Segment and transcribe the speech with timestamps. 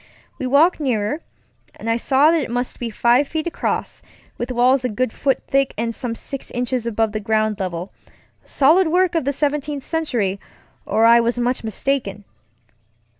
[0.39, 1.21] We walked nearer,
[1.75, 4.01] and I saw that it must be five feet across,
[4.35, 9.13] with walls a good foot thick and some six inches above the ground levelŌĆösolid work
[9.13, 10.39] of the Seventeenth Century,
[10.87, 12.23] or I was much mistaken.